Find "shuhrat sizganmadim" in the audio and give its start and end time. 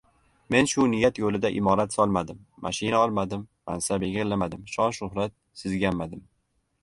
5.01-6.25